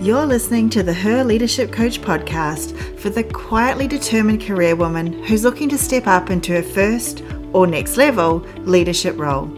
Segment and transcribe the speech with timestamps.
[0.00, 5.44] You're listening to the Her Leadership Coach podcast for the quietly determined career woman who's
[5.44, 7.22] looking to step up into her first
[7.52, 9.52] or next level leadership role.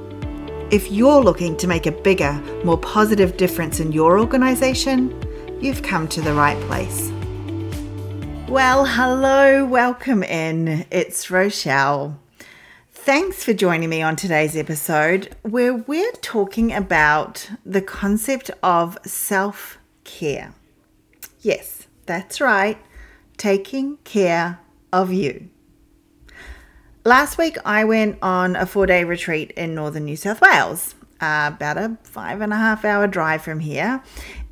[0.72, 2.32] If you're looking to make a bigger,
[2.64, 5.14] more positive difference in your organization,
[5.60, 7.12] you've come to the right place.
[8.48, 10.86] Well, hello, welcome in.
[10.90, 12.18] It's Rochelle.
[12.90, 19.78] Thanks for joining me on today's episode where we're talking about the concept of self
[20.04, 20.54] care.
[21.40, 22.78] Yes, that's right,
[23.36, 24.60] taking care
[24.92, 25.48] of you.
[27.04, 31.50] Last week, I went on a four day retreat in northern New South Wales, uh,
[31.54, 34.02] about a five and a half hour drive from here.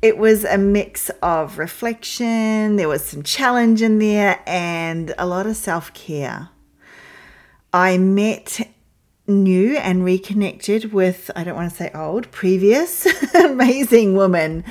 [0.01, 5.45] It was a mix of reflection, there was some challenge in there, and a lot
[5.45, 6.49] of self care.
[7.73, 8.67] I met
[9.31, 14.63] new and reconnected with, I don't want to say old, previous amazing woman,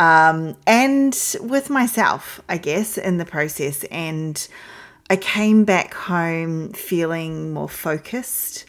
[0.00, 3.84] um, and with myself, I guess, in the process.
[3.84, 4.46] And
[5.10, 8.66] I came back home feeling more focused.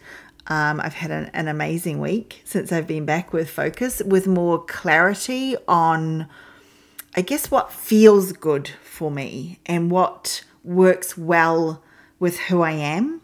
[0.48, 4.64] Um, I've had an, an amazing week since I've been back with focus, with more
[4.64, 6.28] clarity on,
[7.16, 11.84] I guess, what feels good for me and what works well
[12.20, 13.22] with who I am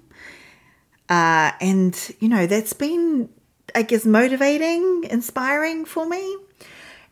[1.10, 3.30] uh, and, you know, that's been,
[3.74, 6.38] I guess, motivating, inspiring for me.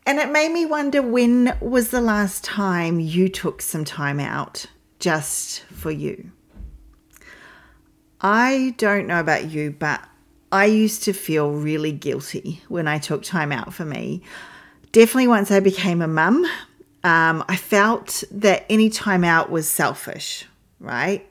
[0.06, 4.66] And it made me wonder when was the last time you took some time out
[4.98, 6.30] just for you?
[8.20, 10.02] I don't know about you, but
[10.50, 14.22] I used to feel really guilty when I took time out for me.
[14.92, 16.46] Definitely once I became a mum,
[17.02, 20.46] um, I felt that any time out was selfish,
[20.80, 21.28] right?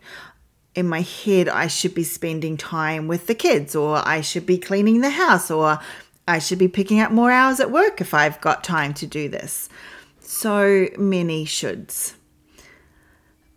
[0.75, 4.57] In my head I should be spending time with the kids, or I should be
[4.57, 5.79] cleaning the house, or
[6.27, 9.29] I should be picking up more hours at work if I've got time to do
[9.29, 9.69] this.
[10.19, 12.13] So many shoulds.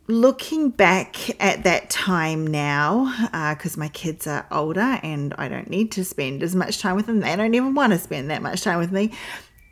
[0.09, 3.13] Looking back at that time now,
[3.55, 6.95] because uh, my kids are older and I don't need to spend as much time
[6.95, 9.13] with them, they don't even want to spend that much time with me.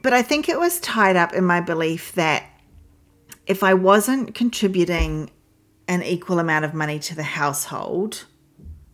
[0.02, 2.44] But I think it was tied up in my belief that
[3.46, 5.30] if I wasn't contributing
[5.88, 8.24] an equal amount of money to the household,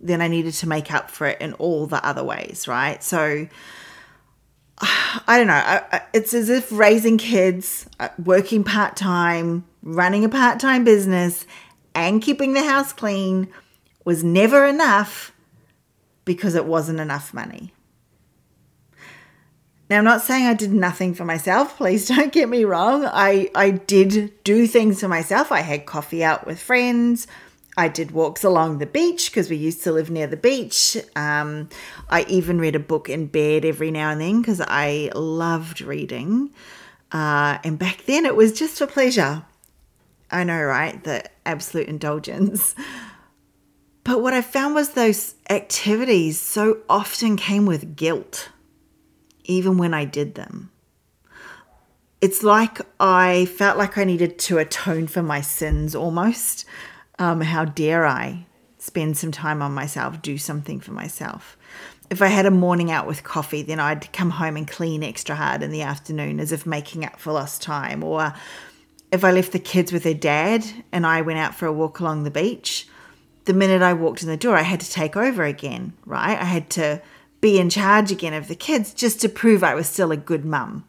[0.01, 3.03] then I needed to make up for it in all the other ways, right?
[3.03, 3.49] So
[4.81, 6.01] I don't know.
[6.13, 11.47] It's as if raising kids, uh, working part time, running a part time business,
[11.95, 13.49] and keeping the house clean
[14.05, 15.33] was never enough
[16.25, 17.73] because it wasn't enough money.
[19.91, 21.77] Now, I'm not saying I did nothing for myself.
[21.77, 23.05] Please don't get me wrong.
[23.05, 25.51] I, I did do things for myself.
[25.51, 27.27] I had coffee out with friends.
[27.77, 30.97] I did walks along the beach because we used to live near the beach.
[31.17, 31.69] Um,
[32.09, 36.51] I even read a book in bed every now and then because I loved reading.
[37.11, 39.45] Uh, and back then it was just for pleasure.
[40.31, 41.03] I know, right?
[41.03, 42.77] The absolute indulgence.
[44.05, 48.51] But what I found was those activities so often came with guilt
[49.45, 50.71] even when I did them.
[52.21, 56.67] It's like I felt like I needed to atone for my sins almost.
[57.19, 58.47] Um, how dare I
[58.79, 61.57] spend some time on myself, do something for myself?
[62.11, 65.37] If I had a morning out with coffee, then I'd come home and clean extra
[65.37, 68.03] hard in the afternoon as if making up for lost time.
[68.03, 68.35] Or
[69.13, 72.01] if I left the kids with their dad and I went out for a walk
[72.01, 72.89] along the beach,
[73.45, 76.39] the minute I walked in the door, I had to take over again, right?
[76.39, 77.01] I had to
[77.41, 80.45] be in charge again of the kids just to prove I was still a good
[80.45, 80.87] mum.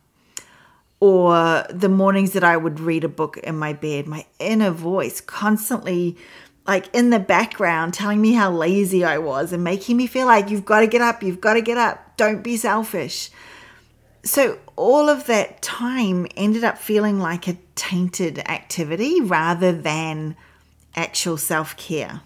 [0.99, 5.19] Or the mornings that I would read a book in my bed, my inner voice
[5.19, 6.17] constantly
[6.67, 10.49] like in the background telling me how lazy I was and making me feel like
[10.49, 13.31] you've got to get up, you've got to get up, don't be selfish.
[14.23, 20.35] So all of that time ended up feeling like a tainted activity rather than
[20.95, 22.21] actual self care.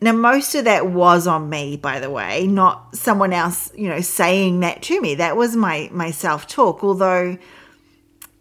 [0.00, 4.00] Now, most of that was on me, by the way, not someone else, you know,
[4.00, 5.14] saying that to me.
[5.14, 6.84] That was my my self talk.
[6.84, 7.38] Although,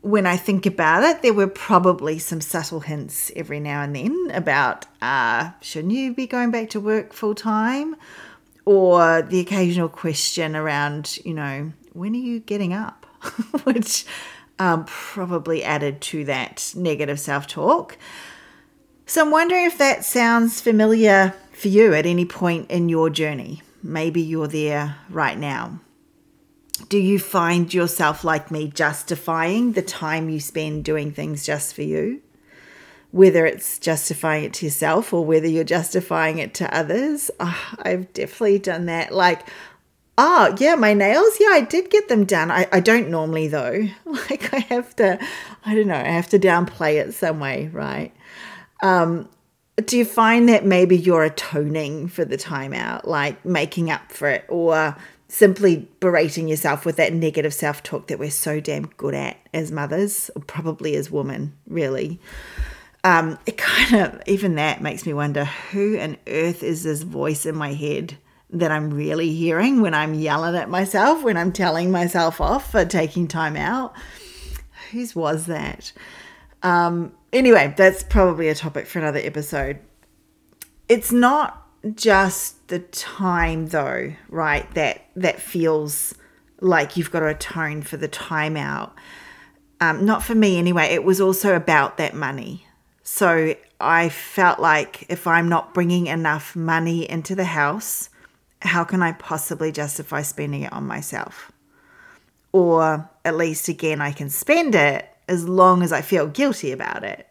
[0.02, 4.32] when I think about it, there were probably some subtle hints every now and then
[4.34, 7.96] about, uh, shouldn't you be going back to work full time?
[8.66, 13.06] Or the occasional question around, you know, when are you getting up?
[13.64, 14.06] Which
[14.60, 17.98] um, probably added to that negative self talk.
[19.06, 23.62] So I'm wondering if that sounds familiar for you at any point in your journey.
[23.82, 25.80] Maybe you're there right now.
[26.90, 31.84] Do you find yourself, like me, justifying the time you spend doing things just for
[31.84, 32.22] you?
[33.12, 37.30] Whether it's justifying it to yourself or whether you're justifying it to others.
[37.40, 39.14] Oh, I've definitely done that.
[39.14, 39.48] Like,
[40.16, 41.38] Oh, yeah, my nails.
[41.40, 42.52] Yeah, I did get them done.
[42.52, 43.88] I, I don't normally, though.
[44.06, 45.20] Like, I have to,
[45.66, 48.14] I don't know, I have to downplay it some way, right?
[48.84, 49.28] Um,
[49.78, 54.30] do you find that maybe you're atoning for the time out, like making up for
[54.30, 54.96] it, or
[55.28, 59.72] simply berating yourself with that negative self talk that we're so damn good at as
[59.72, 62.20] mothers, or probably as women, really?
[63.04, 67.46] Um, it kind of, even that makes me wonder who on earth is this voice
[67.46, 68.18] in my head
[68.52, 72.86] that I'm really hearing when I'm yelling at myself, when I'm telling myself off for
[72.86, 73.94] taking time out.
[74.92, 75.92] Whose was that?
[76.62, 79.80] Um, anyway, that's probably a topic for another episode.
[80.88, 84.72] It's not just the time though, right?
[84.74, 86.14] That that feels
[86.62, 88.96] like you've got to atone for the time out.
[89.82, 90.86] Um, not for me anyway.
[90.86, 92.66] It was also about that money.
[93.04, 98.10] So I felt like if I'm not bringing enough money into the house,
[98.62, 101.52] how can I possibly justify spending it on myself?
[102.54, 107.04] Or at least, again, I can spend it as long as I feel guilty about
[107.04, 107.28] it,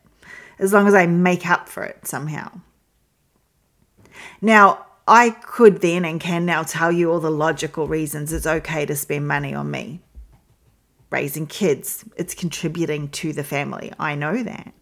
[0.59, 2.61] as long as I make up for it somehow.
[4.41, 8.87] Now, I could then and can now tell you all the logical reasons it's okay
[8.87, 10.01] to spend money on me.
[11.11, 13.93] Raising kids, it's contributing to the family.
[13.99, 14.73] I know that.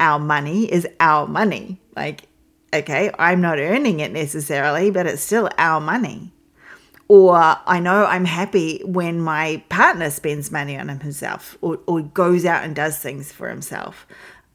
[0.00, 1.80] Our money is our money.
[1.94, 2.28] Like
[2.72, 6.32] okay, I'm not earning it necessarily, but it's still our money.
[7.08, 12.44] Or I know I'm happy when my partner spends money on himself or, or goes
[12.44, 14.06] out and does things for himself.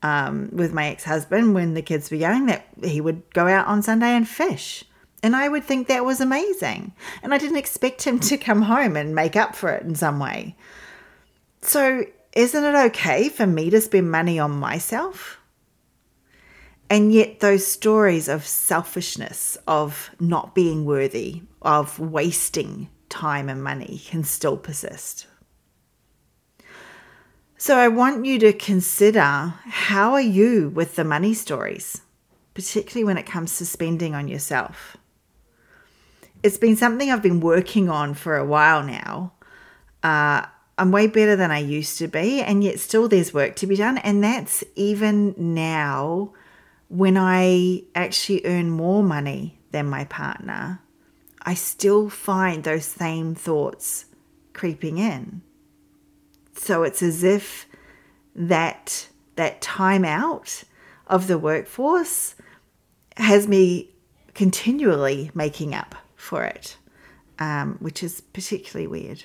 [0.03, 3.67] Um, with my ex husband, when the kids were young, that he would go out
[3.67, 4.83] on Sunday and fish.
[5.23, 6.93] And I would think that was amazing.
[7.23, 10.19] And I didn't expect him to come home and make up for it in some
[10.19, 10.55] way.
[11.61, 15.39] So, isn't it okay for me to spend money on myself?
[16.89, 24.01] And yet, those stories of selfishness, of not being worthy, of wasting time and money
[24.05, 25.27] can still persist.
[27.57, 32.01] So, I want you to consider how are you with the money stories,
[32.53, 34.95] particularly when it comes to spending on yourself.
[36.43, 39.33] It's been something I've been working on for a while now.
[40.03, 40.45] Uh,
[40.77, 43.75] I'm way better than I used to be, and yet still there's work to be
[43.75, 43.97] done.
[43.97, 46.33] And that's even now
[46.89, 50.81] when I actually earn more money than my partner,
[51.41, 54.05] I still find those same thoughts
[54.53, 55.41] creeping in.
[56.55, 57.67] So it's as if
[58.35, 60.63] that that time out
[61.05, 62.35] of the workforce
[63.17, 63.91] has me
[64.33, 66.77] continually making up for it,
[67.39, 69.23] um, which is particularly weird.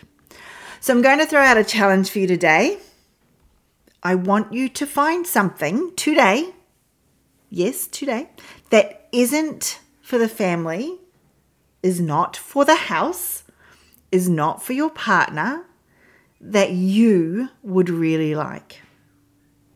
[0.81, 2.79] So I'm going to throw out a challenge for you today.
[4.03, 6.53] I want you to find something today
[7.53, 8.31] yes, today,
[8.71, 10.99] that isn't for the family,
[11.83, 13.45] is not for the house,
[14.11, 15.65] is not for your partner,
[16.41, 18.81] that you would really like.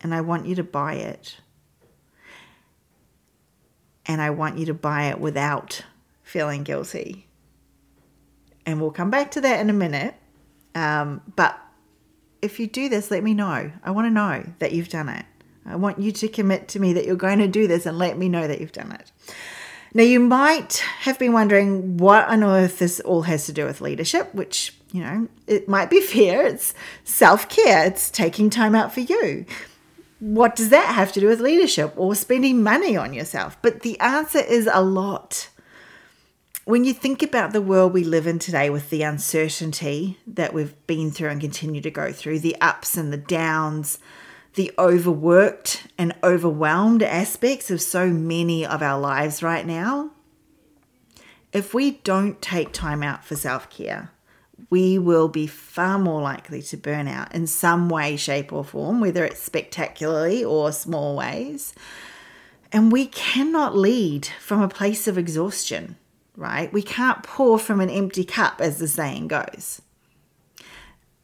[0.01, 1.37] And I want you to buy it.
[4.05, 5.83] And I want you to buy it without
[6.23, 7.27] feeling guilty.
[8.65, 10.15] And we'll come back to that in a minute.
[10.75, 11.59] Um, but
[12.41, 13.71] if you do this, let me know.
[13.83, 15.25] I want to know that you've done it.
[15.67, 18.17] I want you to commit to me that you're going to do this and let
[18.17, 19.11] me know that you've done it.
[19.93, 23.81] Now, you might have been wondering what on earth this all has to do with
[23.81, 26.45] leadership, which, you know, it might be fair.
[26.45, 26.73] It's
[27.03, 29.45] self care, it's taking time out for you.
[30.19, 33.57] What does that have to do with leadership or spending money on yourself?
[33.61, 35.49] But the answer is a lot.
[36.65, 40.75] When you think about the world we live in today with the uncertainty that we've
[40.85, 43.99] been through and continue to go through, the ups and the downs,
[44.57, 50.09] the overworked and overwhelmed aspects of so many of our lives right now,
[51.53, 54.11] if we don't take time out for self care,
[54.71, 58.99] we will be far more likely to burn out in some way, shape, or form,
[58.99, 61.75] whether it's spectacularly or small ways.
[62.71, 65.97] And we cannot lead from a place of exhaustion,
[66.35, 66.73] right?
[66.73, 69.83] We can't pour from an empty cup, as the saying goes.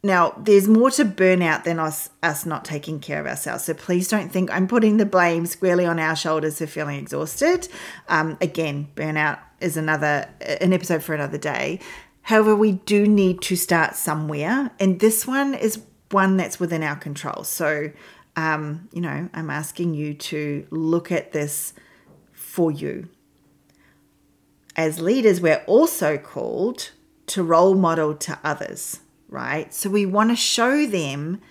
[0.05, 3.63] Now, there's more to burnout than us, us not taking care of ourselves.
[3.63, 7.69] So please don't think I'm putting the blame squarely on our shoulders for feeling exhausted.
[8.09, 11.79] Um, again, burnout is another an episode for another day.
[12.23, 15.81] However, we do need to start somewhere, and this one is
[16.11, 17.45] one that's within our control.
[17.45, 17.91] So,
[18.35, 21.73] um, you know, I'm asking you to look at this
[22.33, 23.07] for you.
[24.75, 26.91] As leaders, we're also called
[27.27, 28.99] to role model to others
[29.33, 29.73] right?
[29.73, 31.41] So we want to show them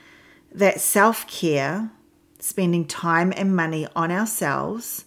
[0.55, 1.91] that self care,
[2.39, 5.05] spending time and money on ourselves,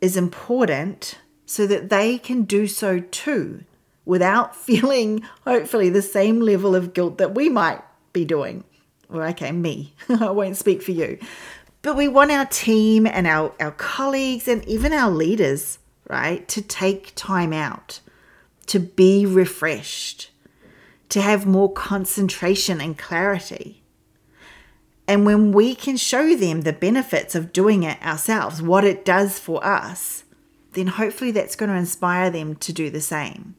[0.00, 3.64] is important so that they can do so too
[4.04, 7.80] without feeling, hopefully, the same level of guilt that we might
[8.12, 8.64] be doing.
[9.08, 9.94] Well, okay, me.
[10.08, 11.18] I won't speak for you.
[11.82, 16.60] But we want our team and our, our colleagues and even our leaders, right, to
[16.60, 18.00] take time out,
[18.66, 20.29] to be refreshed,
[21.10, 23.82] to have more concentration and clarity.
[25.06, 29.38] And when we can show them the benefits of doing it ourselves, what it does
[29.38, 30.24] for us,
[30.72, 33.56] then hopefully that's going to inspire them to do the same.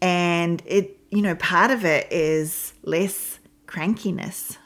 [0.00, 4.56] And it, you know, part of it is less crankiness,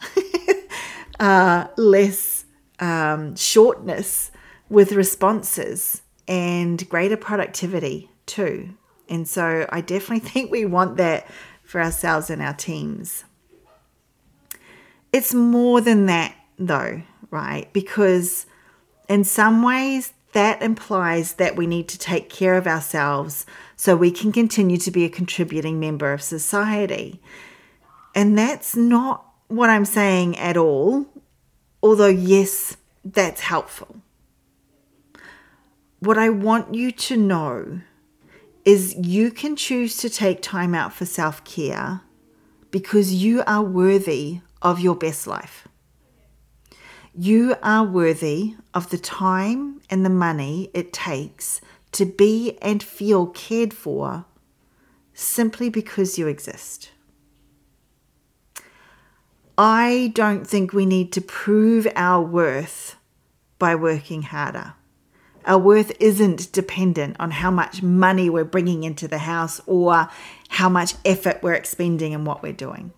[1.21, 2.45] uh, less
[2.79, 4.31] um, shortness
[4.69, 8.71] with responses, and greater productivity too.
[9.09, 11.27] And so I definitely think we want that
[11.77, 13.25] for ourselves and our teams.
[15.13, 17.71] It's more than that, though, right?
[17.75, 18.47] Because
[19.11, 23.45] in some ways, that implies that we need to take care of ourselves
[23.77, 27.21] so we can continue to be a contributing member of society.
[28.15, 31.05] And that's not what I'm saying at all,
[31.83, 33.97] although, yes, that's helpful.
[36.01, 37.83] What I want you to know
[38.67, 42.03] is you can choose to take time out for self care
[42.71, 45.69] because you are worthy of your best life.
[47.15, 51.61] You are worthy of the time and the money it takes
[51.93, 54.27] to be and feel cared for
[55.15, 56.91] simply because you exist.
[59.57, 62.97] I don't think we need to prove our worth
[63.59, 64.75] by working harder.
[65.47, 70.09] Our worth isn't dependent on how much money we're bringing into the house or
[70.49, 72.93] how much effort we're expending in what we're doing.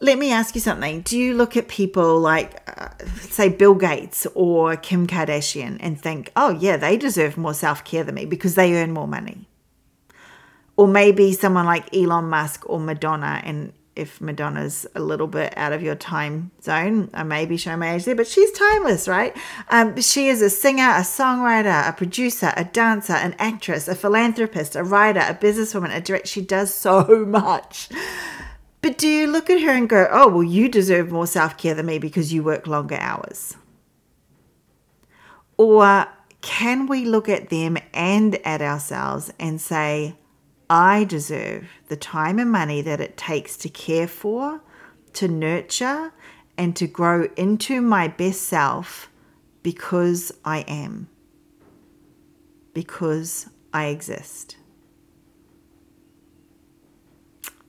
[0.00, 1.00] Let me ask you something.
[1.00, 6.30] Do you look at people like, uh, say, Bill Gates or Kim Kardashian and think,
[6.36, 9.48] oh, yeah, they deserve more self care than me because they earn more money?
[10.76, 15.72] Or maybe someone like Elon Musk or Madonna and if Madonna's a little bit out
[15.72, 19.36] of your time zone, I may be showing my age there, but she's timeless, right?
[19.68, 24.74] Um, she is a singer, a songwriter, a producer, a dancer, an actress, a philanthropist,
[24.74, 26.26] a writer, a businesswoman, a director.
[26.26, 27.88] She does so much.
[28.82, 31.74] But do you look at her and go, oh, well, you deserve more self care
[31.74, 33.56] than me because you work longer hours?
[35.56, 36.08] Or
[36.40, 40.16] can we look at them and at ourselves and say,
[40.68, 44.60] I deserve the time and money that it takes to care for,
[45.14, 46.12] to nurture,
[46.56, 49.10] and to grow into my best self
[49.62, 51.08] because I am.
[52.72, 54.56] Because I exist.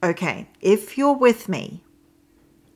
[0.04, 1.84] Okay, if you're with me,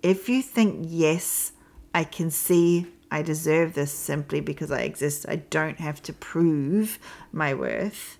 [0.02, 1.52] if you think, yes,
[1.94, 7.00] I can see I deserve this simply because I exist, I don't have to prove
[7.32, 8.18] my worth,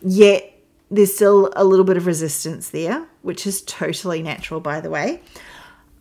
[0.00, 0.59] yet
[0.90, 5.22] there's still a little bit of resistance there, which is totally natural, by the way.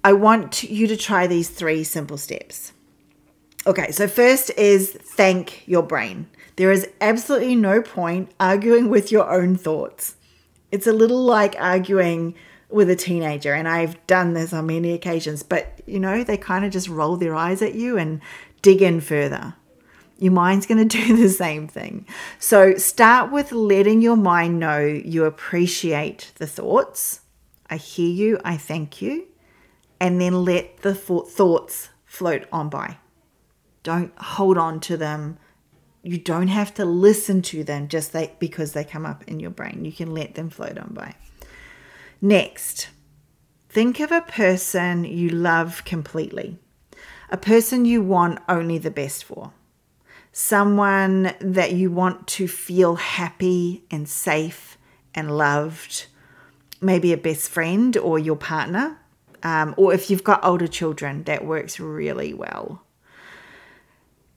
[0.04, 2.74] I want you to try these three simple steps.
[3.68, 6.28] Okay, so first is thank your brain.
[6.56, 10.16] There is absolutely no point arguing with your own thoughts.
[10.72, 12.36] It's a little like arguing
[12.70, 16.66] with a teenager, and I've done this on many occasions, but you know, they kind
[16.66, 18.22] of just roll their eyes at you and
[18.62, 19.56] dig in further.
[20.20, 22.06] Your mind's going to do the same thing.
[22.40, 27.22] So start with letting your mind know you appreciate the thoughts.
[27.70, 29.28] I hear you, I thank you.
[30.02, 32.98] And then let the thoughts float on by.
[33.84, 35.38] Don't hold on to them.
[36.04, 39.52] You don't have to listen to them just they, because they come up in your
[39.52, 39.86] brain.
[39.86, 41.16] You can let them float on by.
[42.22, 42.90] Next,
[43.70, 46.58] think of a person you love completely,
[47.30, 49.54] a person you want only the best for
[50.32, 54.78] someone that you want to feel happy and safe
[55.14, 56.06] and loved,
[56.82, 58.98] maybe a best friend or your partner,
[59.44, 62.84] um, or if you've got older children, that works really well.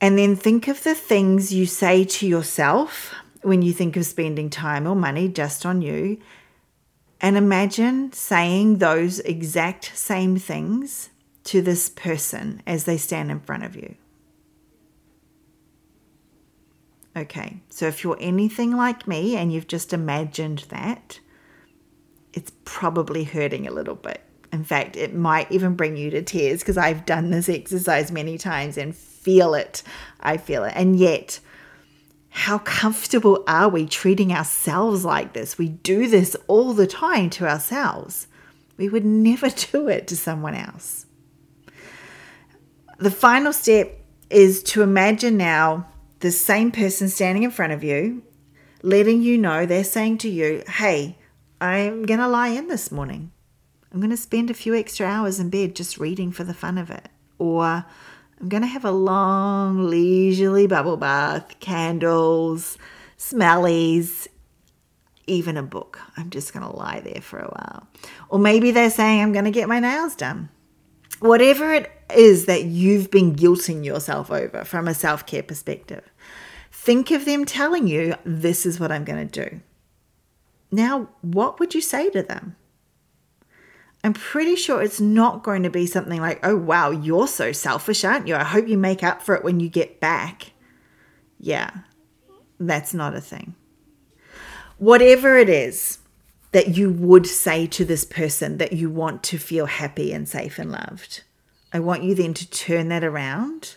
[0.01, 4.51] And then think of the things you say to yourself when you think of spending
[4.51, 6.19] time or money just on you.
[7.21, 11.11] And imagine saying those exact same things
[11.45, 13.95] to this person as they stand in front of you.
[17.17, 21.21] Okay, so if you're anything like me and you've just imagined that,
[22.33, 24.23] it's probably hurting a little bit.
[24.51, 28.39] In fact, it might even bring you to tears because I've done this exercise many
[28.39, 29.83] times and feel it.
[30.21, 30.73] I feel it.
[30.75, 31.41] And yet,
[32.31, 35.59] how comfortable are we treating ourselves like this?
[35.59, 38.27] We do this all the time to ourselves.
[38.79, 41.07] We would never do it to someone else.
[42.99, 43.99] The final step
[44.31, 45.89] is to imagine now
[46.23, 48.23] the same person standing in front of you,
[48.83, 51.19] letting you know they're saying to you, hey,
[51.61, 53.33] I'm going to lie in this morning.
[53.93, 56.79] I'm going to spend a few extra hours in bed just reading for the fun
[56.79, 57.09] of it.
[57.39, 57.85] Or
[58.41, 62.79] I'm going to have a long, leisurely bubble bath, candles,
[63.19, 64.29] smellies,
[65.27, 65.99] even a book.
[66.17, 67.89] I'm just going to lie there for a while.
[68.29, 70.51] Or maybe they're saying, I'm going to get my nails done.
[71.23, 76.03] Whatever it is that you've been guilting yourself over from a self care perspective,
[76.73, 79.61] think of them telling you, This is what I'm going to do.
[80.73, 82.57] Now, what would you say to them?
[84.03, 88.03] I'm pretty sure it's not going to be something like, oh, wow, you're so selfish,
[88.03, 88.35] aren't you?
[88.35, 90.55] I hope you make up for it when you get back.
[91.39, 91.71] Yeah,
[92.59, 93.55] that's not a thing.
[94.79, 95.99] Whatever it is
[96.53, 100.59] that you would say to this person that you want to feel happy and safe
[100.59, 101.23] and loved,
[101.73, 103.77] I want you then to turn that around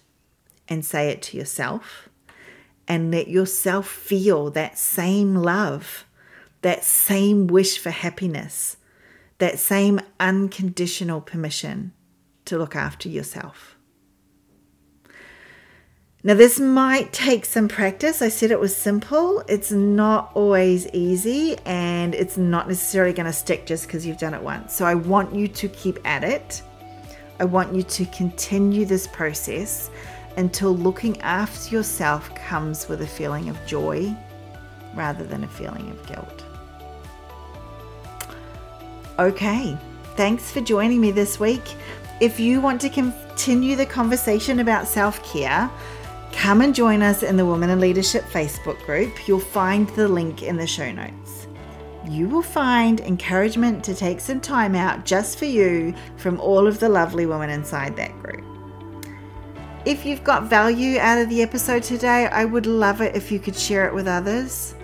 [0.68, 2.10] and say it to yourself
[2.88, 6.06] and let yourself feel that same love,
[6.62, 8.78] that same wish for happiness
[9.38, 11.94] that same unconditional permission
[12.46, 13.75] to look after yourself.
[16.26, 18.24] Now, this might take some practice.
[18.24, 19.44] I said it was simple.
[19.48, 24.34] It's not always easy and it's not necessarily going to stick just because you've done
[24.34, 24.74] it once.
[24.74, 26.64] So, I want you to keep at it.
[27.40, 29.92] I want you to continue this process
[30.36, 34.12] until looking after yourself comes with a feeling of joy
[34.96, 36.44] rather than a feeling of guilt.
[39.20, 39.78] Okay,
[40.16, 41.76] thanks for joining me this week.
[42.20, 45.70] If you want to continue the conversation about self care,
[46.46, 49.28] come and join us in the Women in Leadership Facebook group.
[49.28, 51.48] You'll find the link in the show notes.
[52.08, 56.80] You will find encouragement to take some time out just for you from all of
[56.80, 58.46] the lovely women inside that group.
[59.86, 63.40] If you've got value out of the episode today, I would love it if you
[63.40, 64.76] could share it with others.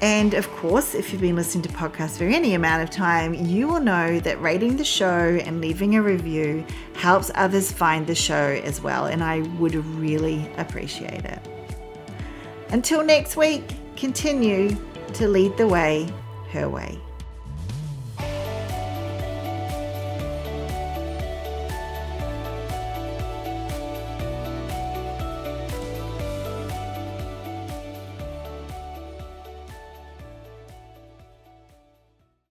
[0.00, 3.68] And of course, if you've been listening to podcasts for any amount of time, you
[3.68, 6.64] will know that rating the show and leaving a review
[6.94, 9.06] helps others find the show as well.
[9.06, 11.40] And I would really appreciate it.
[12.70, 13.64] Until next week,
[13.96, 14.76] continue
[15.14, 16.08] to lead the way
[16.52, 16.98] her way.